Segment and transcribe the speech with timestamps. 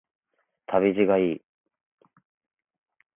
[0.65, 1.41] 旅路がいい